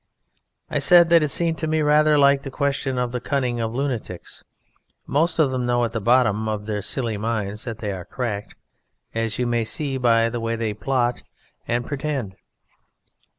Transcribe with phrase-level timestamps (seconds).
[0.67, 3.75] I said that it seemed to me rather like the question of the cunning of
[3.75, 4.43] lunatics;
[5.05, 8.55] most of them know at the bottom of their silly minds that they are cracked,
[9.13, 11.21] as you may see by the way they plot
[11.67, 12.35] and pretend.